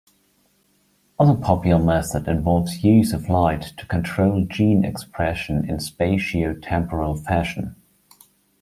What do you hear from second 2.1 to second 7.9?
involves use of light to control gene expression in spatiotemporal fashion.